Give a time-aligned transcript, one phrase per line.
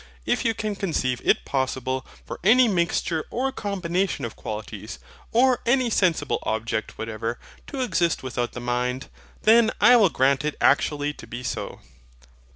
[0.25, 4.97] If you can conceive it possible for any mixture or combination of qualities,
[5.31, 9.09] or any sensible object whatever, to exist without the mind,
[9.43, 11.81] then I will grant it actually to be so.